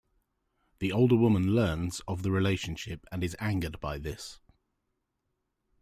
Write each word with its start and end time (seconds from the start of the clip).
The 0.79 0.91
older 0.91 1.15
woman 1.15 1.53
learns 1.53 1.99
of 2.07 2.23
the 2.23 2.31
relationship 2.31 3.05
and 3.11 3.23
is 3.23 3.35
angered 3.39 3.79
by 3.79 3.99
this. 3.99 4.39